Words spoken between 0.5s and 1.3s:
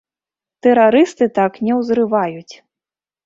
Тэрарысты